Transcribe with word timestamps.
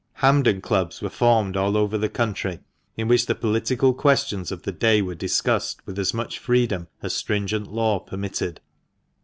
Hampden 0.13 0.61
Clubs 0.61 0.99
were 0.99 1.11
formed 1.11 1.55
all 1.55 1.77
over 1.77 1.95
the 1.95 2.09
country, 2.09 2.57
in 2.97 3.07
which 3.07 3.27
the 3.27 3.35
political 3.35 3.93
questions 3.93 4.51
of 4.51 4.63
the 4.63 4.71
day 4.71 4.99
were 4.99 5.13
discussed 5.13 5.85
with 5.85 5.99
as 5.99 6.11
much 6.11 6.39
freedom 6.39 6.87
as 7.03 7.13
stringent 7.13 7.71
law 7.71 7.99
permitted. 7.99 8.61